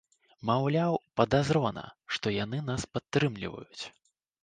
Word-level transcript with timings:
Маўляў, 0.49 0.93
падазрона, 1.21 1.85
што 2.17 2.35
яны 2.43 2.65
нас 2.73 2.91
падтрымліваюць. 2.97 3.83